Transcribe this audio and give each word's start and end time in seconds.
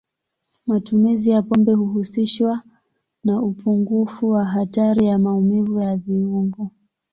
Matumizi 0.67 1.29
ya 1.29 1.41
pombe 1.41 1.73
huhusishwa 1.73 2.63
na 3.23 3.41
upungufu 3.41 4.29
wa 4.29 4.45
hatari 4.45 5.05
ya 5.05 5.19
maumivu 5.19 5.79
ya 5.81 5.97
viungo. 5.97 6.71